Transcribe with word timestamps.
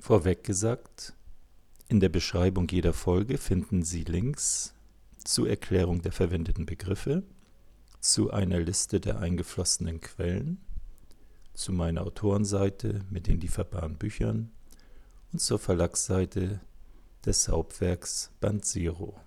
Vorweg 0.00 0.44
gesagt, 0.44 1.12
in 1.88 2.00
der 2.00 2.08
Beschreibung 2.08 2.66
jeder 2.68 2.94
Folge 2.94 3.36
finden 3.36 3.82
Sie 3.82 4.04
Links 4.04 4.72
zur 5.22 5.48
Erklärung 5.48 6.00
der 6.00 6.12
verwendeten 6.12 6.64
Begriffe, 6.64 7.22
zu 8.00 8.30
einer 8.30 8.60
Liste 8.60 8.98
der 8.98 9.18
eingeflossenen 9.20 10.00
Quellen, 10.00 10.58
zu 11.52 11.72
meiner 11.72 12.02
Autorenseite 12.02 13.04
mit 13.10 13.26
den 13.26 13.40
lieferbaren 13.40 13.96
Büchern 13.98 14.50
und 15.32 15.40
zur 15.40 15.58
Verlagsseite 15.58 16.60
des 17.26 17.48
Hauptwerks 17.48 18.30
Band 18.40 18.64
Zero. 18.64 19.20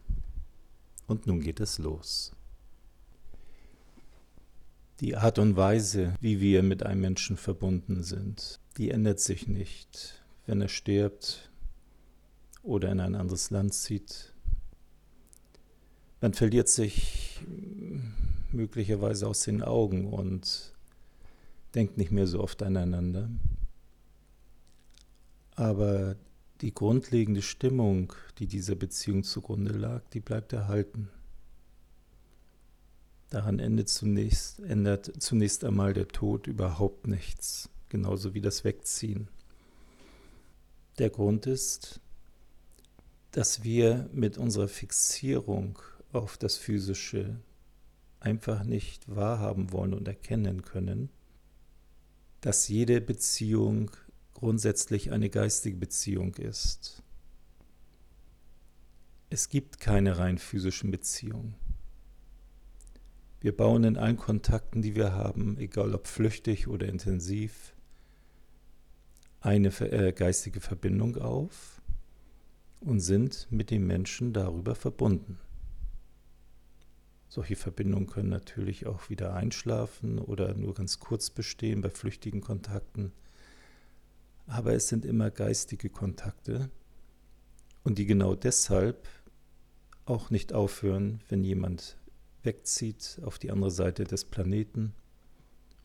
Und 1.06 1.28
nun 1.28 1.40
geht 1.40 1.60
es 1.60 1.78
los. 1.78 2.32
Die 5.02 5.16
Art 5.16 5.38
und 5.38 5.56
Weise, 5.56 6.16
wie 6.20 6.40
wir 6.42 6.64
mit 6.64 6.84
einem 6.84 7.02
Menschen 7.02 7.38
verbunden 7.38 8.02
sind, 8.02 8.60
die 8.78 8.90
ändert 8.90 9.20
sich 9.20 9.48
nicht, 9.48 10.23
wenn 10.46 10.62
er 10.62 10.68
stirbt 10.68 11.50
oder 12.62 12.92
in 12.92 13.00
ein 13.00 13.16
anderes 13.16 13.50
Land 13.50 13.74
zieht. 13.74 14.34
Man 16.22 16.34
verliert 16.34 16.70
sich 16.70 17.42
möglicherweise 18.52 19.28
aus 19.28 19.42
den 19.42 19.62
Augen 19.62 20.12
und 20.12 20.74
denkt 21.76 21.98
nicht 21.98 22.12
mehr 22.12 22.28
so 22.28 22.40
oft 22.40 22.64
aneinander. 22.64 23.30
Aber 25.56 26.16
die 26.62 26.74
grundlegende 26.74 27.42
Stimmung, 27.42 28.14
die 28.40 28.48
dieser 28.48 28.76
Beziehung 28.76 29.24
zugrunde 29.24 29.74
lag, 29.74 30.02
die 30.14 30.20
bleibt 30.20 30.54
erhalten. 30.54 31.10
Daran 33.30 33.60
endet 33.60 33.90
zunächst, 33.90 34.60
ändert 34.60 35.12
zunächst 35.22 35.64
einmal 35.64 35.94
der 35.94 36.08
Tod 36.08 36.48
überhaupt 36.48 37.08
nichts, 37.08 37.70
genauso 37.90 38.34
wie 38.34 38.42
das 38.42 38.64
Wegziehen. 38.64 39.28
Der 41.00 41.10
Grund 41.10 41.48
ist, 41.48 42.02
dass 43.32 43.64
wir 43.64 44.10
mit 44.14 44.38
unserer 44.38 44.68
Fixierung 44.68 45.80
auf 46.12 46.38
das 46.38 46.56
Physische 46.56 47.40
einfach 48.20 48.64
nicht 48.64 49.14
wahrhaben 49.14 49.72
wollen 49.72 49.94
und 49.94 50.08
erkennen 50.08 50.62
können, 50.62 51.10
dass 52.42 52.68
jede 52.68 53.02
Beziehung 53.02 53.90
grundsätzlich 54.34 55.12
eine 55.12 55.30
geistige 55.30 55.78
Beziehung 55.78 56.36
ist. 56.36 57.02
Es 59.30 59.50
gibt 59.50 59.80
keine 59.80 60.20
rein 60.20 60.38
physischen 60.38 60.92
Beziehungen. 60.92 61.56
Wir 63.40 63.56
bauen 63.58 63.84
in 63.84 63.98
allen 63.98 64.18
Kontakten, 64.18 64.82
die 64.82 64.96
wir 64.96 65.14
haben, 65.14 65.58
egal 65.58 65.96
ob 65.96 66.08
flüchtig 66.08 66.68
oder 66.68 66.88
intensiv, 66.88 67.73
eine 69.44 69.68
äh, 69.68 70.14
geistige 70.14 70.62
Verbindung 70.62 71.18
auf 71.18 71.82
und 72.80 73.02
sind 73.02 73.48
mit 73.52 73.72
dem 73.72 73.86
Menschen 73.86 74.32
darüber 74.32 74.74
verbunden. 74.74 75.38
Solche 77.28 77.58
Verbindungen 77.58 78.08
können 78.08 78.30
natürlich 78.30 78.86
auch 78.86 79.10
wieder 79.10 79.34
einschlafen 79.34 80.18
oder 80.18 80.54
nur 80.54 80.74
ganz 80.74 81.00
kurz 81.00 81.30
bestehen 81.30 81.82
bei 81.82 81.90
flüchtigen 81.90 82.42
Kontakten. 82.42 83.12
Aber 84.48 84.74
es 84.74 84.88
sind 84.88 85.04
immer 85.04 85.30
geistige 85.30 85.90
Kontakte 85.90 86.70
und 87.84 87.98
die 87.98 88.06
genau 88.06 88.36
deshalb 88.36 89.08
auch 90.06 90.30
nicht 90.30 90.54
aufhören, 90.54 91.22
wenn 91.28 91.44
jemand 91.44 91.98
wegzieht 92.44 93.20
auf 93.24 93.40
die 93.40 93.52
andere 93.52 93.72
Seite 93.72 94.04
des 94.06 94.26
Planeten 94.26 94.94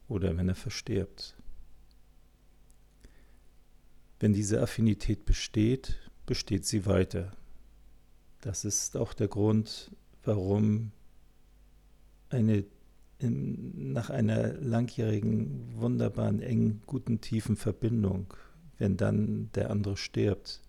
oder 0.07 0.37
wenn 0.37 0.49
er 0.49 0.55
verstirbt. 0.55 1.37
Wenn 4.21 4.33
diese 4.33 4.61
Affinität 4.61 5.25
besteht, 5.25 5.97
besteht 6.27 6.67
sie 6.67 6.87
weiter. 6.87 7.33
Das 8.41 8.65
ist 8.65 8.97
auch 8.97 9.15
der 9.15 9.29
Grund, 9.29 9.91
warum 10.25 10.93
eine, 12.31 12.65
nach 13.21 14.11
einer 14.11 14.55
langjährigen, 14.55 15.69
wunderbaren, 15.77 16.41
engen, 16.41 16.83
guten, 16.87 17.21
tiefen 17.21 17.57
Verbindung, 17.57 18.35
wenn 18.79 18.97
dann 18.97 19.51
der 19.55 19.71
andere 19.71 19.97
stirbt, 19.97 20.63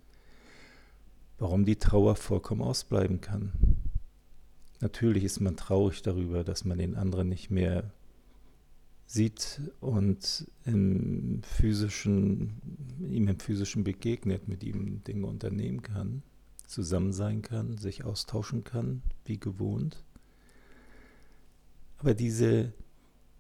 warum 1.37 1.65
die 1.65 1.77
Trauer 1.77 2.15
vollkommen 2.15 2.61
ausbleiben 2.61 3.21
kann. 3.21 3.51
Natürlich 4.81 5.23
ist 5.23 5.39
man 5.41 5.57
traurig 5.57 6.01
darüber, 6.01 6.43
dass 6.43 6.65
man 6.65 6.77
den 6.77 6.95
anderen 6.95 7.29
nicht 7.29 7.49
mehr 7.49 7.91
sieht 9.11 9.59
und 9.79 10.47
im 10.65 11.41
physischen, 11.41 12.61
ihm 12.99 13.27
im 13.27 13.39
physischen 13.39 13.83
begegnet, 13.83 14.47
mit 14.47 14.63
ihm 14.63 15.03
Dinge 15.03 15.25
unternehmen 15.25 15.81
kann, 15.81 16.21
zusammen 16.67 17.11
sein 17.11 17.41
kann, 17.41 17.79
sich 17.79 18.05
austauschen 18.05 18.63
kann, 18.63 19.01
wie 19.25 19.39
gewohnt. 19.39 20.05
Aber 21.97 22.13
diese, 22.13 22.71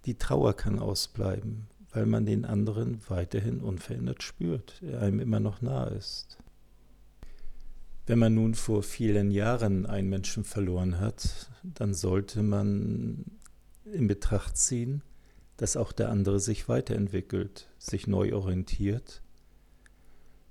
die 0.05 0.15
Trauer 0.15 0.55
kann 0.55 0.79
ausbleiben, 0.79 1.67
weil 1.91 2.07
man 2.07 2.25
den 2.25 2.45
anderen 2.45 2.99
weiterhin 3.07 3.61
unverändert 3.61 4.23
spürt, 4.23 4.81
er 4.81 5.03
einem 5.03 5.19
immer 5.19 5.39
noch 5.39 5.61
nahe 5.61 5.91
ist. 5.91 6.39
Wenn 8.07 8.17
man 8.17 8.33
nun 8.33 8.55
vor 8.55 8.81
vielen 8.81 9.29
Jahren 9.29 9.85
einen 9.85 10.09
Menschen 10.09 10.43
verloren 10.43 10.99
hat, 10.99 11.51
dann 11.63 11.93
sollte 11.93 12.41
man 12.41 13.23
in 13.85 14.07
Betracht 14.07 14.57
ziehen, 14.57 15.03
dass 15.59 15.75
auch 15.75 15.91
der 15.91 16.09
andere 16.09 16.39
sich 16.39 16.69
weiterentwickelt, 16.69 17.67
sich 17.77 18.07
neu 18.07 18.33
orientiert, 18.33 19.21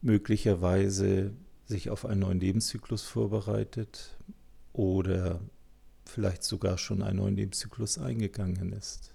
möglicherweise 0.02 1.32
sich 1.64 1.88
auf 1.88 2.04
einen 2.04 2.20
neuen 2.20 2.40
Lebenszyklus 2.40 3.04
vorbereitet 3.04 4.18
oder 4.74 5.40
vielleicht 6.04 6.44
sogar 6.44 6.76
schon 6.76 7.02
einen 7.02 7.16
neuen 7.16 7.36
Lebenszyklus 7.36 7.96
eingegangen 7.96 8.74
ist. 8.74 9.14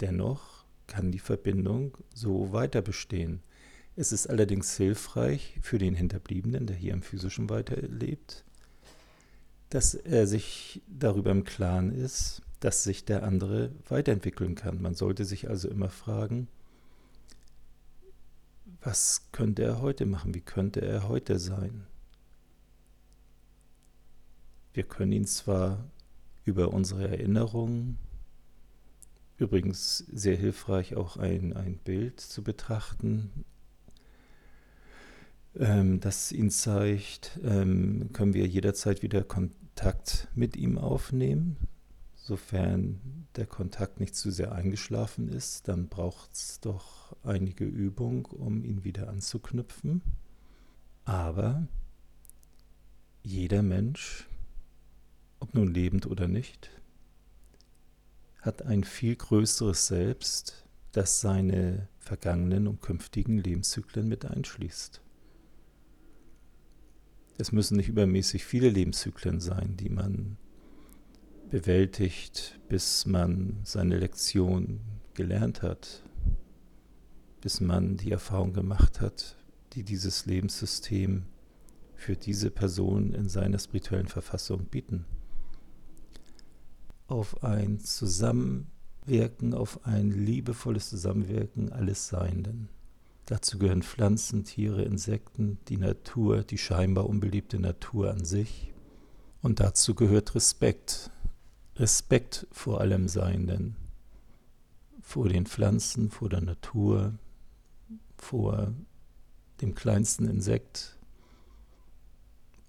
Dennoch 0.00 0.64
kann 0.86 1.10
die 1.10 1.18
Verbindung 1.18 1.98
so 2.14 2.52
weiter 2.52 2.82
bestehen. 2.82 3.42
Es 3.96 4.12
ist 4.12 4.30
allerdings 4.30 4.76
hilfreich 4.76 5.58
für 5.60 5.78
den 5.78 5.96
Hinterbliebenen, 5.96 6.68
der 6.68 6.76
hier 6.76 6.92
im 6.92 7.02
physischen 7.02 7.50
weiterlebt, 7.50 8.44
dass 9.70 9.94
er 9.94 10.28
sich 10.28 10.82
darüber 10.86 11.32
im 11.32 11.42
Klaren 11.42 11.90
ist, 11.90 12.42
dass 12.62 12.84
sich 12.84 13.04
der 13.04 13.24
andere 13.24 13.72
weiterentwickeln 13.88 14.54
kann. 14.54 14.80
Man 14.80 14.94
sollte 14.94 15.24
sich 15.24 15.50
also 15.50 15.68
immer 15.68 15.90
fragen, 15.90 16.46
was 18.80 19.28
könnte 19.32 19.64
er 19.64 19.80
heute 19.80 20.06
machen? 20.06 20.32
Wie 20.32 20.40
könnte 20.40 20.80
er 20.80 21.08
heute 21.08 21.40
sein? 21.40 21.86
Wir 24.72 24.84
können 24.84 25.10
ihn 25.10 25.26
zwar 25.26 25.90
über 26.44 26.72
unsere 26.72 27.08
Erinnerungen, 27.08 27.98
übrigens 29.38 29.98
sehr 29.98 30.36
hilfreich 30.36 30.94
auch 30.94 31.16
ein, 31.16 31.52
ein 31.54 31.78
Bild 31.78 32.20
zu 32.20 32.44
betrachten, 32.44 33.44
ähm, 35.58 35.98
das 35.98 36.30
ihn 36.30 36.50
zeigt, 36.50 37.40
ähm, 37.42 38.10
können 38.12 38.34
wir 38.34 38.46
jederzeit 38.46 39.02
wieder 39.02 39.24
Kontakt 39.24 40.28
mit 40.36 40.56
ihm 40.56 40.78
aufnehmen. 40.78 41.56
Sofern 42.24 43.26
der 43.34 43.46
Kontakt 43.46 43.98
nicht 43.98 44.14
zu 44.14 44.30
sehr 44.30 44.52
eingeschlafen 44.52 45.28
ist, 45.28 45.66
dann 45.66 45.88
braucht 45.88 46.32
es 46.34 46.60
doch 46.60 47.16
einige 47.24 47.64
Übung, 47.64 48.26
um 48.26 48.62
ihn 48.62 48.84
wieder 48.84 49.08
anzuknüpfen. 49.08 50.02
Aber 51.04 51.66
jeder 53.24 53.62
Mensch, 53.62 54.28
ob 55.40 55.52
nun 55.54 55.74
lebend 55.74 56.06
oder 56.06 56.28
nicht, 56.28 56.70
hat 58.40 58.62
ein 58.62 58.84
viel 58.84 59.16
größeres 59.16 59.88
Selbst, 59.88 60.68
das 60.92 61.20
seine 61.20 61.88
vergangenen 61.98 62.68
und 62.68 62.80
künftigen 62.80 63.38
Lebenszyklen 63.38 64.06
mit 64.06 64.26
einschließt. 64.26 65.00
Es 67.38 67.50
müssen 67.50 67.78
nicht 67.78 67.88
übermäßig 67.88 68.44
viele 68.44 68.68
Lebenszyklen 68.68 69.40
sein, 69.40 69.76
die 69.76 69.88
man 69.88 70.36
bewältigt, 71.52 72.58
bis 72.70 73.04
man 73.04 73.60
seine 73.62 73.98
Lektion 73.98 74.80
gelernt 75.12 75.60
hat, 75.60 76.02
bis 77.42 77.60
man 77.60 77.98
die 77.98 78.10
Erfahrung 78.10 78.54
gemacht 78.54 79.02
hat, 79.02 79.36
die 79.74 79.84
dieses 79.84 80.24
Lebenssystem 80.24 81.26
für 81.94 82.16
diese 82.16 82.50
Person 82.50 83.12
in 83.12 83.28
seiner 83.28 83.58
spirituellen 83.58 84.08
Verfassung 84.08 84.64
bieten. 84.64 85.04
Auf 87.06 87.44
ein 87.44 87.80
Zusammenwirken, 87.80 89.52
auf 89.52 89.84
ein 89.84 90.10
liebevolles 90.10 90.88
Zusammenwirken 90.88 91.70
alles 91.70 92.08
Seienden. 92.08 92.70
Dazu 93.26 93.58
gehören 93.58 93.82
Pflanzen, 93.82 94.44
Tiere, 94.44 94.84
Insekten, 94.84 95.58
die 95.68 95.76
Natur, 95.76 96.44
die 96.44 96.56
scheinbar 96.56 97.10
unbeliebte 97.10 97.58
Natur 97.58 98.10
an 98.10 98.24
sich. 98.24 98.72
Und 99.42 99.60
dazu 99.60 99.94
gehört 99.94 100.34
Respekt. 100.34 101.10
Respekt 101.76 102.46
vor 102.52 102.80
allem 102.80 103.08
Seienden. 103.08 103.76
Vor 105.00 105.28
den 105.28 105.46
Pflanzen, 105.46 106.10
vor 106.10 106.28
der 106.28 106.40
Natur, 106.40 107.14
vor 108.16 108.72
dem 109.60 109.74
kleinsten 109.74 110.28
Insekt 110.28 110.96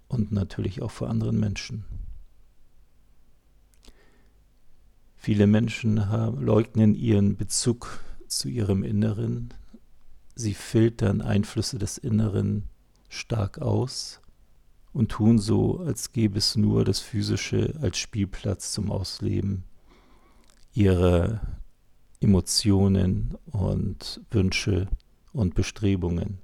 und 0.07 0.31
natürlich 0.31 0.81
auch 0.81 0.91
vor 0.91 1.09
anderen 1.09 1.39
Menschen. 1.39 1.85
Viele 5.15 5.47
Menschen 5.47 6.09
haben, 6.09 6.41
leugnen 6.41 6.95
ihren 6.95 7.37
Bezug 7.37 7.99
zu 8.27 8.49
ihrem 8.49 8.83
Inneren. 8.83 9.53
Sie 10.35 10.53
filtern 10.53 11.21
Einflüsse 11.21 11.77
des 11.77 11.97
Inneren 11.97 12.67
stark 13.09 13.59
aus 13.59 14.22
und 14.93 15.09
tun 15.11 15.39
so, 15.39 15.79
als 15.79 16.11
gäbe 16.11 16.37
es 16.37 16.55
nur 16.55 16.85
das 16.85 16.99
Physische 16.99 17.77
als 17.81 17.97
Spielplatz 17.97 18.71
zum 18.71 18.91
Ausleben 18.91 19.63
ihrer 20.73 21.41
Emotionen 22.19 23.37
und 23.45 24.21
Wünsche 24.31 24.87
und 25.33 25.55
Bestrebungen. 25.55 26.39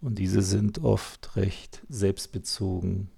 Und 0.00 0.18
diese 0.18 0.42
sind 0.42 0.78
oft 0.78 1.34
recht 1.34 1.82
selbstbezogen, 1.88 3.10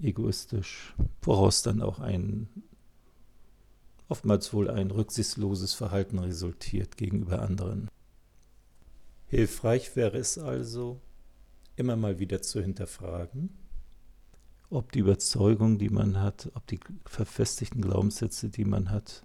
egoistisch, 0.00 0.94
woraus 1.22 1.62
dann 1.62 1.80
auch 1.80 1.98
ein 1.98 2.48
oftmals 4.08 4.52
wohl 4.52 4.70
ein 4.70 4.90
rücksichtsloses 4.90 5.74
Verhalten 5.74 6.18
resultiert 6.18 6.96
gegenüber 6.96 7.42
anderen. 7.42 7.88
Hilfreich 9.26 9.94
wäre 9.96 10.16
es 10.16 10.38
also, 10.38 11.00
immer 11.78 11.96
mal 11.96 12.18
wieder 12.18 12.42
zu 12.42 12.60
hinterfragen, 12.60 13.50
ob 14.70 14.92
die 14.92 14.98
Überzeugung, 14.98 15.78
die 15.78 15.88
man 15.88 16.20
hat, 16.20 16.50
ob 16.54 16.66
die 16.66 16.80
verfestigten 17.06 17.80
Glaubenssätze, 17.80 18.48
die 18.48 18.64
man 18.64 18.90
hat, 18.90 19.24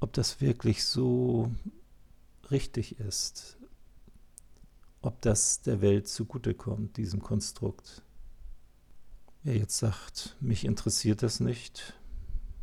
ob 0.00 0.12
das 0.12 0.40
wirklich 0.40 0.84
so 0.84 1.52
richtig 2.50 2.98
ist, 2.98 3.58
ob 5.02 5.20
das 5.22 5.62
der 5.62 5.80
Welt 5.80 6.08
zugutekommt, 6.08 6.96
diesem 6.96 7.22
Konstrukt. 7.22 8.02
Wer 9.44 9.56
jetzt 9.56 9.78
sagt, 9.78 10.36
mich 10.40 10.64
interessiert 10.64 11.22
das 11.22 11.40
nicht, 11.40 11.94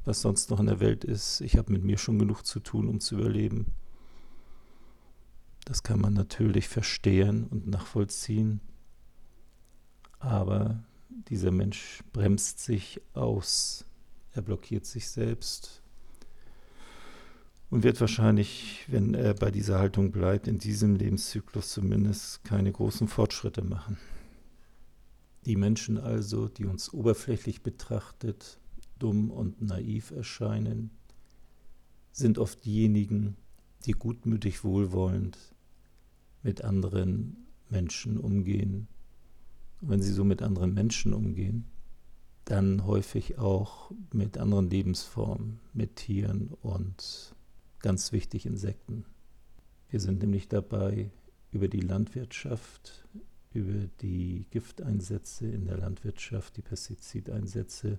was 0.03 0.21
sonst 0.21 0.49
noch 0.49 0.59
in 0.59 0.67
der 0.67 0.79
Welt 0.79 1.03
ist, 1.03 1.41
ich 1.41 1.57
habe 1.57 1.71
mit 1.71 1.83
mir 1.83 1.97
schon 1.97 2.19
genug 2.19 2.43
zu 2.45 2.59
tun, 2.59 2.89
um 2.89 2.99
zu 2.99 3.15
überleben. 3.15 3.67
Das 5.65 5.81
kann 5.81 5.99
man 5.99 6.13
natürlich 6.13 6.67
verstehen 6.67 7.47
und 7.47 7.67
nachvollziehen, 7.67 8.61
aber 10.19 10.83
dieser 11.09 11.51
Mensch 11.51 12.03
bremst 12.13 12.59
sich 12.59 13.01
aus, 13.13 13.85
er 14.33 14.43
blockiert 14.43 14.85
sich 14.85 15.09
selbst 15.09 15.81
und 17.71 17.83
wird 17.83 17.99
wahrscheinlich, 17.99 18.85
wenn 18.89 19.15
er 19.15 19.33
bei 19.33 19.49
dieser 19.49 19.79
Haltung 19.79 20.11
bleibt, 20.11 20.47
in 20.47 20.59
diesem 20.59 20.95
Lebenszyklus 20.95 21.69
zumindest 21.71 22.43
keine 22.43 22.71
großen 22.71 23.07
Fortschritte 23.07 23.63
machen. 23.63 23.97
Die 25.45 25.55
Menschen 25.55 25.97
also, 25.97 26.47
die 26.47 26.65
uns 26.65 26.93
oberflächlich 26.93 27.63
betrachtet 27.63 28.59
dumm 28.99 29.31
und 29.31 29.61
naiv 29.61 30.11
erscheinen, 30.11 30.91
sind 32.11 32.37
oft 32.37 32.63
diejenigen, 32.65 33.35
die 33.85 33.91
gutmütig 33.91 34.63
wohlwollend 34.63 35.37
mit 36.45 36.63
anderen 36.63 37.47
Menschen 37.69 38.19
umgehen. 38.19 38.87
Wenn 39.81 40.03
sie 40.03 40.13
so 40.13 40.23
mit 40.23 40.43
anderen 40.43 40.75
Menschen 40.75 41.11
umgehen, 41.13 41.65
dann 42.45 42.85
häufig 42.85 43.39
auch 43.39 43.91
mit 44.13 44.37
anderen 44.37 44.69
Lebensformen, 44.69 45.59
mit 45.73 45.95
Tieren 45.95 46.51
und 46.61 47.33
ganz 47.79 48.11
wichtig 48.11 48.45
Insekten. 48.45 49.05
Wir 49.89 49.99
sind 49.99 50.21
nämlich 50.21 50.47
dabei, 50.47 51.09
über 51.51 51.67
die 51.67 51.79
Landwirtschaft, 51.79 53.07
über 53.53 53.87
die 54.01 54.45
Gifteinsätze 54.51 55.47
in 55.47 55.65
der 55.65 55.77
Landwirtschaft, 55.77 56.57
die 56.57 56.61
Pestizideinsätze, 56.61 57.97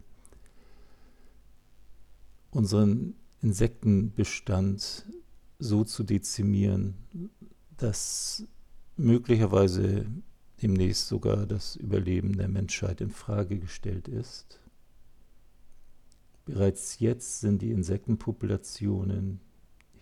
unseren 2.52 3.14
Insektenbestand 3.40 5.04
so 5.58 5.82
zu 5.82 6.04
dezimieren, 6.04 6.94
dass 7.76 8.44
möglicherweise 8.96 10.06
demnächst 10.62 11.08
sogar 11.08 11.46
das 11.46 11.76
Überleben 11.76 12.36
der 12.36 12.48
Menschheit 12.48 13.00
in 13.00 13.10
Frage 13.10 13.58
gestellt 13.58 14.08
ist. 14.08 14.60
Bereits 16.46 17.00
jetzt 17.00 17.40
sind 17.40 17.60
die 17.60 17.72
Insektenpopulationen 17.72 19.40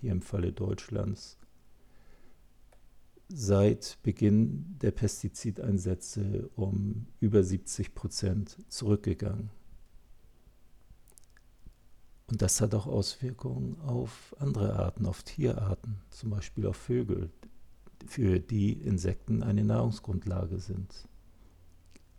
hier 0.00 0.12
im 0.12 0.22
Falle 0.22 0.52
Deutschlands, 0.52 1.38
seit 3.28 3.98
Beginn 4.02 4.76
der 4.80 4.90
Pestizideinsätze 4.90 6.50
um 6.54 7.06
über 7.20 7.42
70 7.42 7.94
Prozent 7.94 8.58
zurückgegangen. 8.68 9.50
Und 12.26 12.42
das 12.42 12.60
hat 12.60 12.74
auch 12.74 12.86
Auswirkungen 12.86 13.80
auf 13.80 14.34
andere 14.38 14.78
Arten, 14.78 15.06
auf 15.06 15.22
Tierarten, 15.22 16.00
zum 16.10 16.30
Beispiel 16.30 16.66
auf 16.66 16.76
Vögel, 16.76 17.30
für 18.06 18.40
die 18.40 18.72
Insekten 18.72 19.42
eine 19.42 19.64
Nahrungsgrundlage 19.64 20.58
sind. 20.58 21.08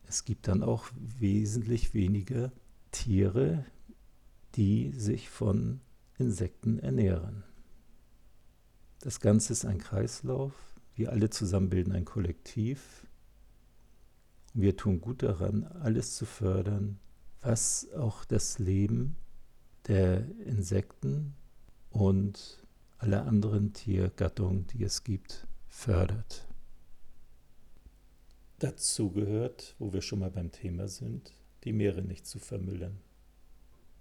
Es 0.08 0.26
gibt 0.26 0.48
dann 0.48 0.64
auch 0.64 0.88
wesentlich 0.96 1.94
weniger 1.94 2.52
Tiere, 2.92 3.66
die 4.56 4.92
sich 4.92 5.30
von 5.30 5.82
Insekten 6.18 6.80
ernähren. 6.80 7.44
Das 9.02 9.20
Ganze 9.20 9.54
ist 9.54 9.66
ein 9.66 9.80
Kreislauf. 9.80 10.54
Wir 10.96 11.12
alle 11.12 11.30
zusammen 11.30 11.70
bilden 11.70 11.92
ein 11.92 12.06
Kollektiv. 12.06 13.06
Wir 14.54 14.78
tun 14.78 15.02
gut 15.02 15.22
daran, 15.22 15.64
alles 15.66 16.16
zu 16.16 16.26
fördern, 16.26 16.98
was 17.42 17.92
auch 17.94 18.24
das 18.24 18.58
Leben 18.58 19.18
der 19.88 20.26
Insekten 20.46 21.36
und 21.90 22.66
aller 22.98 23.26
anderen 23.26 23.74
Tiergattungen, 23.74 24.66
die 24.68 24.84
es 24.84 25.04
gibt, 25.04 25.48
fördert. 25.75 26.48
Dazu 28.60 29.12
gehört, 29.12 29.75
wo 29.77 29.92
wir 29.92 30.01
schon 30.01 30.19
mal 30.19 30.31
beim 30.31 30.51
Thema 30.51 30.88
sind, 30.88 31.33
die 31.66 31.74
Meere 31.74 32.01
nicht 32.01 32.25
zu 32.25 32.39
vermüllen. 32.39 33.01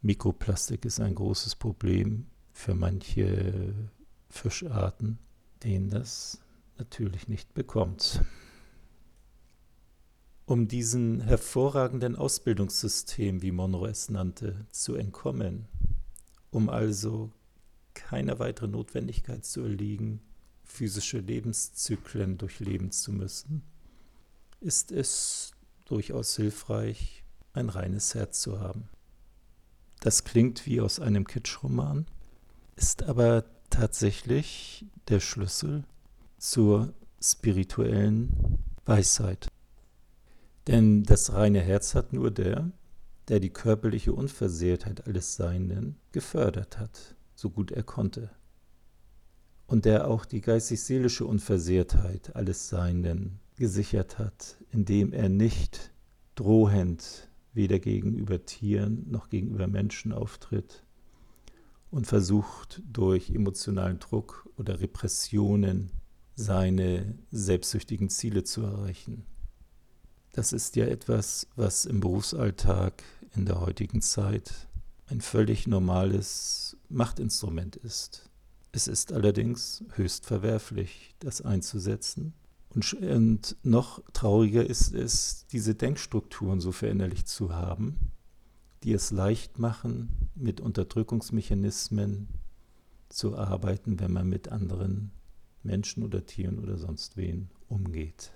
Mikroplastik 0.01 0.85
ist 0.85 1.01
ein 1.01 1.17
großes 1.17 1.57
Problem 1.57 2.27
für 2.53 2.75
manche 2.75 3.75
Fischarten, 4.31 5.19
denen 5.65 5.91
das 5.91 6.41
natürlich 6.79 7.27
nicht 7.27 7.53
bekommt. 7.55 8.23
Um 10.47 10.69
diesem 10.69 11.21
hervorragenden 11.23 12.15
Ausbildungssystem, 12.15 13.43
wie 13.43 13.53
Monroe 13.53 13.89
es 13.91 14.09
nannte, 14.11 14.67
zu 14.71 14.95
entkommen, 14.95 15.67
um 16.51 16.69
also 16.69 17.33
keiner 17.95 18.39
weiteren 18.39 18.71
Notwendigkeit 18.71 19.45
zu 19.45 19.63
erliegen, 19.63 20.21
physische 20.75 21.19
Lebenszyklen 21.19 22.37
durchleben 22.37 22.91
zu 22.91 23.13
müssen, 23.13 23.63
ist 24.61 24.91
es 24.91 25.53
durchaus 25.85 26.35
hilfreich, 26.37 27.25
ein 27.53 27.69
reines 27.69 28.15
Herz 28.15 28.41
zu 28.41 28.59
haben. 28.59 28.89
Das 30.01 30.25
klingt 30.25 30.67
wie 30.67 30.81
aus 30.81 30.99
einem 30.99 31.27
Kitschroman, 31.27 32.07
ist 32.75 33.05
aber 33.05 33.45
tatsächlich 33.71 34.85
der 35.09 35.21
Schlüssel 35.21 35.85
zur 36.39 36.93
spirituellen 37.23 38.59
Weisheit. 38.85 39.47
Denn 40.67 41.05
das 41.05 41.33
reine 41.33 41.61
Herz 41.61 41.95
hat 41.95 42.13
nur 42.13 42.33
der, 42.33 42.73
der 43.29 43.39
die 43.39 43.51
körperliche 43.51 44.13
Unversehrtheit 44.13 45.07
alles 45.07 45.37
Seinen 45.37 46.01
gefördert 46.11 46.79
hat, 46.79 47.15
so 47.37 47.49
gut 47.49 47.71
er 47.71 47.85
konnte. 47.85 48.31
Und 49.67 49.85
der 49.85 50.09
auch 50.09 50.25
die 50.25 50.41
geistig-seelische 50.41 51.25
Unversehrtheit 51.25 52.37
alles 52.37 52.69
Seinen 52.69 53.41
gesichert 53.57 54.19
hat, 54.19 54.57
indem 54.71 55.13
er 55.13 55.29
nicht 55.29 55.93
drohend 56.35 57.29
weder 57.53 57.79
gegenüber 57.79 58.45
Tieren 58.45 59.11
noch 59.11 59.31
gegenüber 59.31 59.67
Menschen 59.67 60.13
auftritt, 60.13 60.85
und 61.95 62.09
versucht 62.09 62.83
durch 62.93 63.31
emotionalen 63.31 64.01
Druck 64.01 64.49
oder 64.57 64.81
Repressionen 64.81 65.93
seine 66.35 67.17
selbstsüchtigen 67.31 68.11
Ziele 68.11 68.43
zu 68.43 68.63
erreichen. 68.63 69.25
Das 70.33 70.53
ist 70.53 70.75
ja 70.75 70.87
etwas, 70.87 71.47
was 71.55 71.85
im 71.85 72.01
Berufsalltag 72.01 73.05
in 73.37 73.47
der 73.47 73.61
heutigen 73.61 74.03
Zeit 74.03 74.53
ein 75.07 75.21
völlig 75.21 75.69
normales 75.69 76.77
Machtinstrument 76.89 77.77
ist. 77.77 78.29
Es 78.75 78.89
ist 78.89 79.13
allerdings 79.13 79.85
höchst 79.95 80.27
verwerflich, 80.27 81.15
das 81.21 81.41
einzusetzen. 81.43 82.35
Und, 82.71 83.57
noch 83.63 84.03
trauriger 84.13 84.69
ist 84.69 84.93
es, 84.93 85.47
diese 85.53 85.77
Denkstrukturen 85.77 86.61
so 86.61 86.73
verinnerlicht 86.73 87.29
zu 87.29 87.55
haben, 87.55 88.11
die 88.83 88.93
es 88.93 89.13
leicht 89.13 89.61
machen, 89.61 90.29
mit 90.35 90.61
Unterdrückungsmechanismen 90.61 92.27
zu 93.11 93.39
arbeiten, 93.39 94.01
wenn 94.01 94.13
man 94.13 94.29
mit 94.29 94.49
anderen 94.49 95.13
Menschen 95.63 96.03
oder 96.03 96.27
Tieren 96.27 96.59
oder 96.59 96.77
sonst 96.77 97.17
wen 97.17 97.51
umgeht. 97.69 98.33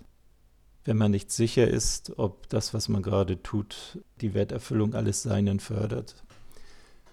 Wenn 0.85 0.99
man 0.99 1.11
nicht 1.11 1.33
sicher 1.33 1.66
ist, 1.66 2.16
ob 2.16 2.49
das, 2.49 2.73
was 2.73 2.88
man 2.88 3.02
gerade 3.02 3.42
tut, 3.42 3.99
die 4.21 4.35
Werterfüllung 4.35 4.95
alles 4.95 5.25
Seinen 5.25 5.59
fördert, 5.59 6.23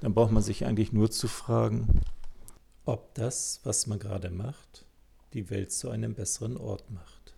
dann 0.01 0.13
braucht 0.13 0.31
man 0.31 0.43
sich 0.43 0.67
eigentlich 0.67 0.93
nur 0.93 1.09
zu 1.09 1.27
fragen, 1.27 2.01
ob 2.85 3.13
das, 3.15 3.59
was 3.63 3.87
man 3.87 3.99
gerade 3.99 4.29
macht, 4.29 4.85
die 5.33 5.49
Welt 5.49 5.71
zu 5.71 5.89
einem 5.89 6.13
besseren 6.13 6.57
Ort 6.57 6.91
macht. 6.91 7.35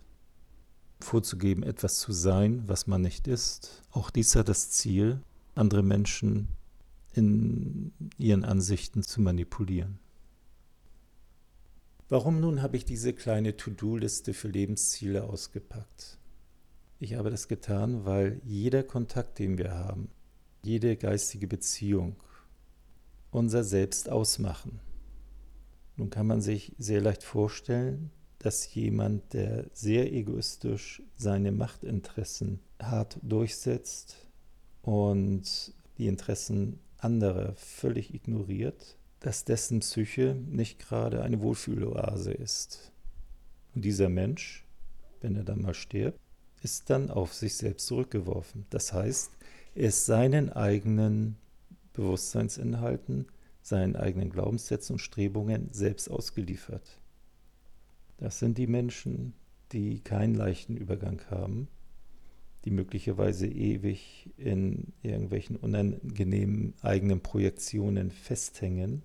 Vorzugeben, 1.00 1.62
etwas 1.62 1.98
zu 2.00 2.12
sein, 2.12 2.64
was 2.66 2.86
man 2.86 3.02
nicht 3.02 3.28
ist, 3.28 3.82
auch 3.90 4.10
dies 4.10 4.36
hat 4.36 4.48
das 4.48 4.70
Ziel, 4.70 5.20
andere 5.54 5.82
Menschen 5.82 6.48
in 7.14 7.92
ihren 8.18 8.44
Ansichten 8.44 9.02
zu 9.02 9.20
manipulieren. 9.20 9.98
Warum 12.08 12.40
nun 12.40 12.62
habe 12.62 12.76
ich 12.76 12.84
diese 12.84 13.12
kleine 13.12 13.56
To-Do-Liste 13.56 14.34
für 14.34 14.48
Lebensziele 14.48 15.24
ausgepackt? 15.24 16.18
Ich 17.00 17.14
habe 17.14 17.30
das 17.30 17.48
getan, 17.48 18.04
weil 18.04 18.40
jeder 18.44 18.82
Kontakt, 18.82 19.38
den 19.38 19.58
wir 19.58 19.72
haben, 19.72 20.10
jede 20.62 20.96
geistige 20.96 21.46
Beziehung 21.46 22.16
unser 23.30 23.62
Selbst 23.62 24.08
ausmachen. 24.08 24.80
Nun 25.98 26.10
kann 26.10 26.28
man 26.28 26.40
sich 26.40 26.72
sehr 26.78 27.00
leicht 27.00 27.24
vorstellen, 27.24 28.10
dass 28.38 28.72
jemand, 28.72 29.34
der 29.34 29.66
sehr 29.72 30.12
egoistisch 30.12 31.02
seine 31.16 31.50
Machtinteressen 31.50 32.60
hart 32.80 33.18
durchsetzt 33.22 34.28
und 34.82 35.72
die 35.98 36.06
Interessen 36.06 36.78
anderer 36.98 37.54
völlig 37.56 38.14
ignoriert, 38.14 38.96
dass 39.18 39.44
dessen 39.44 39.80
Psyche 39.80 40.36
nicht 40.48 40.78
gerade 40.78 41.22
eine 41.22 41.40
Wohlfühloase 41.40 42.32
ist. 42.32 42.92
Und 43.74 43.84
dieser 43.84 44.08
Mensch, 44.08 44.64
wenn 45.20 45.34
er 45.34 45.42
dann 45.42 45.62
mal 45.62 45.74
stirbt, 45.74 46.20
ist 46.62 46.90
dann 46.90 47.10
auf 47.10 47.34
sich 47.34 47.56
selbst 47.56 47.88
zurückgeworfen. 47.88 48.66
Das 48.70 48.92
heißt, 48.92 49.32
er 49.74 49.88
ist 49.88 50.06
seinen 50.06 50.52
eigenen 50.52 51.36
Bewusstseinsinhalten, 51.92 53.26
seinen 53.62 53.96
eigenen 53.96 54.30
Glaubenssätzen 54.30 54.94
und 54.94 54.98
Strebungen 54.98 55.68
selbst 55.72 56.10
ausgeliefert. 56.10 56.98
Das 58.18 58.38
sind 58.38 58.58
die 58.58 58.66
Menschen, 58.66 59.34
die 59.72 60.00
keinen 60.00 60.34
leichten 60.34 60.76
Übergang 60.76 61.20
haben, 61.30 61.68
die 62.64 62.70
möglicherweise 62.70 63.46
ewig 63.46 64.30
in 64.36 64.92
irgendwelchen 65.02 65.56
unangenehmen 65.56 66.74
eigenen 66.82 67.20
Projektionen 67.20 68.10
festhängen, 68.10 69.02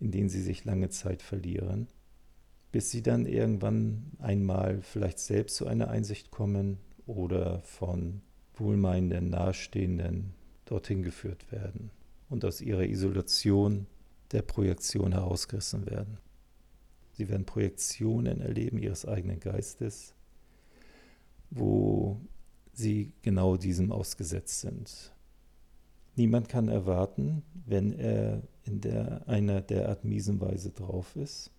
in 0.00 0.10
denen 0.10 0.28
sie 0.28 0.42
sich 0.42 0.64
lange 0.64 0.88
Zeit 0.88 1.22
verlieren, 1.22 1.88
bis 2.72 2.90
sie 2.90 3.02
dann 3.02 3.26
irgendwann 3.26 4.12
einmal 4.18 4.82
vielleicht 4.82 5.18
selbst 5.18 5.56
zu 5.56 5.66
einer 5.66 5.88
Einsicht 5.88 6.30
kommen 6.30 6.78
oder 7.06 7.60
von 7.62 8.22
wohlmeinenden 8.54 9.30
Nahestehenden 9.30 10.34
dorthin 10.64 11.02
geführt 11.02 11.52
werden 11.52 11.90
und 12.28 12.44
aus 12.44 12.60
ihrer 12.60 12.84
Isolation 12.84 13.86
der 14.32 14.42
Projektion 14.42 15.12
herausgerissen 15.12 15.86
werden. 15.86 16.18
Sie 17.12 17.28
werden 17.28 17.46
Projektionen 17.46 18.40
erleben 18.40 18.78
ihres 18.78 19.06
eigenen 19.06 19.40
Geistes, 19.40 20.14
wo 21.50 22.20
sie 22.72 23.12
genau 23.22 23.56
diesem 23.56 23.90
ausgesetzt 23.90 24.60
sind. 24.60 25.12
Niemand 26.14 26.48
kann 26.48 26.68
erwarten, 26.68 27.42
wenn 27.66 27.92
er 27.92 28.42
in 28.64 28.80
der, 28.80 29.26
einer 29.28 29.60
derart 29.60 30.04
miesen 30.04 30.40
Weise 30.40 30.70
drauf 30.70 31.14
ist, 31.16 31.50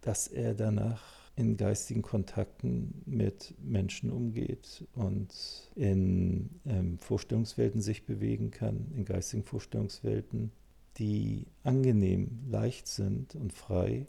dass 0.00 0.28
er 0.28 0.54
danach 0.54 1.19
in 1.36 1.56
geistigen 1.56 2.02
Kontakten 2.02 3.02
mit 3.06 3.54
Menschen 3.62 4.10
umgeht 4.10 4.86
und 4.94 5.32
in 5.74 6.50
ähm, 6.66 6.98
Vorstellungswelten 6.98 7.80
sich 7.80 8.04
bewegen 8.04 8.50
kann, 8.50 8.92
in 8.94 9.04
geistigen 9.04 9.42
Vorstellungswelten, 9.42 10.52
die 10.98 11.46
angenehm, 11.62 12.40
leicht 12.48 12.86
sind 12.88 13.34
und 13.34 13.52
frei 13.52 14.06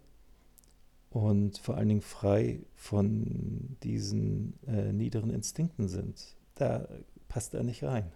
und 1.09 1.57
vor 1.57 1.77
allen 1.77 1.89
Dingen 1.89 2.01
frei 2.01 2.59
von 2.75 3.77
diesen 3.83 4.53
äh, 4.67 4.91
niederen 4.91 5.29
Instinkten 5.29 5.87
sind. 5.87 6.35
Da 6.55 6.87
passt 7.27 7.53
er 7.53 7.63
nicht 7.63 7.83
rein. 7.83 8.11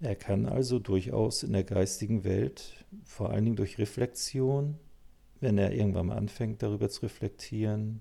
Er 0.00 0.14
kann 0.14 0.46
also 0.46 0.78
durchaus 0.78 1.42
in 1.42 1.52
der 1.52 1.64
geistigen 1.64 2.22
Welt, 2.24 2.84
vor 3.04 3.30
allen 3.30 3.44
Dingen 3.44 3.56
durch 3.56 3.78
Reflexion, 3.78 4.76
wenn 5.40 5.58
er 5.58 5.72
irgendwann 5.72 6.06
mal 6.06 6.16
anfängt, 6.16 6.62
darüber 6.62 6.88
zu 6.88 7.02
reflektieren, 7.02 8.00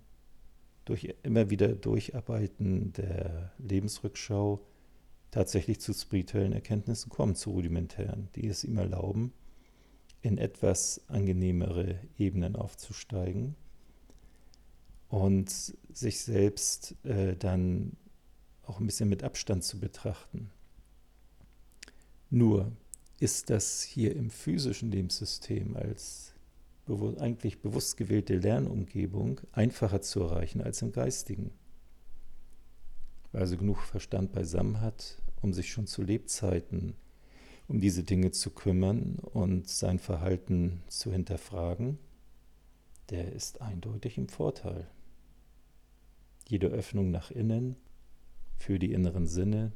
durch 0.86 1.14
immer 1.24 1.50
wieder 1.50 1.70
Durcharbeiten 1.70 2.94
der 2.94 3.52
Lebensrückschau, 3.58 4.66
tatsächlich 5.32 5.82
zu 5.82 5.94
spirituellen 5.94 6.54
Erkenntnissen 6.54 7.10
kommen, 7.10 7.36
zu 7.36 7.52
rudimentären, 7.52 8.30
die 8.36 8.48
es 8.48 8.64
ihm 8.64 8.78
erlauben, 8.78 9.34
in 10.22 10.38
etwas 10.38 11.02
angenehmere 11.08 12.00
Ebenen 12.18 12.56
aufzusteigen 12.56 13.56
und 15.10 15.50
sich 15.94 16.22
selbst 16.22 16.96
äh, 17.04 17.36
dann 17.36 17.98
auch 18.64 18.80
ein 18.80 18.86
bisschen 18.86 19.10
mit 19.10 19.24
Abstand 19.24 19.64
zu 19.64 19.80
betrachten. 19.80 20.50
Nur 22.30 22.72
ist 23.20 23.50
das 23.50 23.84
hier 23.84 24.16
im 24.16 24.30
physischen 24.30 24.92
Lebenssystem 24.92 25.76
als 25.76 26.34
eigentlich 27.20 27.62
bewusst 27.62 27.98
gewählte 27.98 28.38
Lernumgebung 28.38 29.42
einfacher 29.52 30.02
zu 30.02 30.22
erreichen 30.22 30.62
als 30.62 30.82
im 30.82 30.92
geistigen. 30.92 31.52
Wer 33.32 33.42
also 33.42 33.58
genug 33.58 33.80
Verstand 33.82 34.32
beisammen 34.32 34.82
hat, 34.82 35.22
um 35.42 35.54
sich 35.54 35.72
schon 35.72 35.88
zu 35.88 36.02
Lebzeiten 36.02 36.96
um 37.68 37.82
diese 37.82 38.04
Dinge 38.04 38.32
zu 38.32 38.52
kümmern 38.52 39.18
und 39.20 39.68
sein 39.70 40.00
Verhalten 40.00 40.82
zu 40.88 41.12
hinterfragen, 41.12 42.00
der 43.10 43.34
ist 43.34 43.62
eindeutig 43.62 44.18
im 44.18 44.30
Vorteil. 44.30 44.88
Jede 46.48 46.68
Öffnung 46.68 47.12
nach 47.12 47.30
innen, 47.30 47.76
für 48.58 48.80
die 48.80 48.94
inneren 48.94 49.28
Sinne, 49.28 49.74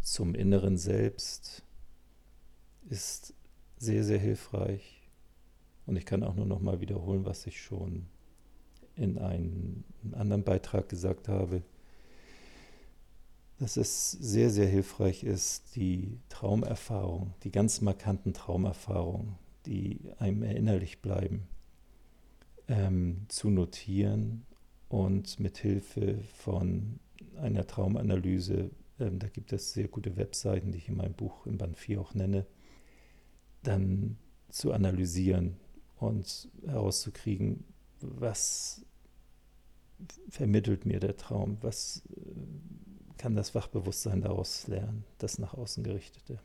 zum 0.00 0.34
inneren 0.34 0.76
Selbst, 0.76 1.64
ist 2.88 3.34
sehr, 3.76 4.04
sehr 4.04 4.18
hilfreich. 4.18 5.05
Und 5.86 5.96
ich 5.96 6.04
kann 6.04 6.22
auch 6.22 6.34
nur 6.34 6.46
noch 6.46 6.60
mal 6.60 6.80
wiederholen, 6.80 7.24
was 7.24 7.46
ich 7.46 7.60
schon 7.60 8.06
in 8.96 9.18
einem 9.18 9.84
anderen 10.12 10.42
Beitrag 10.42 10.88
gesagt 10.88 11.28
habe, 11.28 11.62
dass 13.58 13.76
es 13.76 14.10
sehr, 14.10 14.50
sehr 14.50 14.66
hilfreich 14.66 15.24
ist, 15.24 15.76
die 15.76 16.18
Traumerfahrung, 16.28 17.32
die 17.42 17.50
ganz 17.50 17.80
markanten 17.80 18.34
Traumerfahrungen, 18.34 19.36
die 19.64 20.00
einem 20.18 20.42
erinnerlich 20.42 21.00
bleiben, 21.00 21.46
ähm, 22.68 23.24
zu 23.28 23.48
notieren 23.48 24.44
und 24.88 25.40
mit 25.40 25.58
Hilfe 25.58 26.18
von 26.36 26.98
einer 27.36 27.66
Traumanalyse, 27.66 28.70
ähm, 28.98 29.18
da 29.18 29.28
gibt 29.28 29.52
es 29.52 29.72
sehr 29.72 29.88
gute 29.88 30.16
Webseiten, 30.16 30.72
die 30.72 30.78
ich 30.78 30.88
in 30.88 30.96
meinem 30.96 31.14
Buch 31.14 31.46
im 31.46 31.58
Band 31.58 31.78
4 31.78 32.00
auch 32.00 32.14
nenne, 32.14 32.46
dann 33.62 34.18
zu 34.50 34.72
analysieren 34.72 35.56
und 35.96 36.48
herauszukriegen, 36.64 37.64
was 38.00 38.84
vermittelt 40.28 40.84
mir 40.84 41.00
der 41.00 41.16
Traum, 41.16 41.58
was 41.62 42.02
äh, 42.14 43.16
kann 43.18 43.34
das 43.34 43.54
Wachbewusstsein 43.54 44.20
daraus 44.20 44.66
lernen, 44.66 45.04
das 45.18 45.38
nach 45.38 45.54
außen 45.54 45.82
gerichtete. 45.82 46.38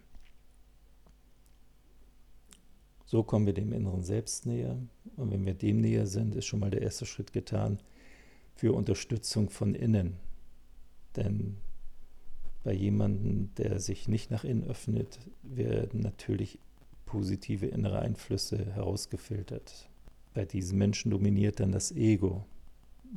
So 3.05 3.23
kommen 3.23 3.45
wir 3.45 3.53
dem 3.53 3.73
inneren 3.73 4.03
Selbst 4.03 4.45
näher 4.45 4.77
und 5.17 5.31
wenn 5.31 5.45
wir 5.45 5.53
dem 5.53 5.81
näher 5.81 6.07
sind, 6.07 6.33
ist 6.33 6.45
schon 6.45 6.61
mal 6.61 6.71
der 6.71 6.81
erste 6.81 7.05
Schritt 7.05 7.33
getan 7.33 7.81
für 8.55 8.71
Unterstützung 8.71 9.49
von 9.49 9.75
innen. 9.75 10.15
Denn 11.17 11.57
bei 12.63 12.71
jemandem, 12.71 13.53
der 13.55 13.81
sich 13.81 14.07
nicht 14.07 14.31
nach 14.31 14.45
innen 14.45 14.63
öffnet, 14.63 15.19
werden 15.43 15.99
natürlich 15.99 16.59
positive 17.11 17.65
innere 17.65 17.99
Einflüsse 17.99 18.73
herausgefiltert. 18.73 19.89
Bei 20.33 20.45
diesen 20.45 20.77
Menschen 20.77 21.11
dominiert 21.11 21.59
dann 21.59 21.73
das 21.73 21.91
Ego 21.91 22.45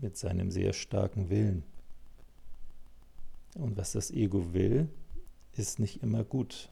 mit 0.00 0.16
seinem 0.16 0.50
sehr 0.50 0.72
starken 0.72 1.30
Willen. 1.30 1.62
Und 3.54 3.76
was 3.76 3.92
das 3.92 4.10
Ego 4.10 4.52
will, 4.52 4.88
ist 5.52 5.78
nicht 5.78 6.02
immer 6.02 6.24
gut. 6.24 6.70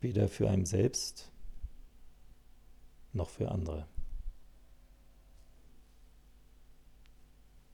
Weder 0.00 0.28
für 0.28 0.50
einen 0.50 0.66
selbst 0.66 1.30
noch 3.12 3.30
für 3.30 3.52
andere. 3.52 3.86